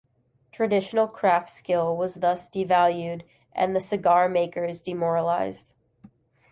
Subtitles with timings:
[0.51, 3.21] Traditional craft skill was thus devalued
[3.53, 5.71] and the cigar makers demoralized.